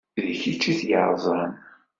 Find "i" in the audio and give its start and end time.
0.71-0.73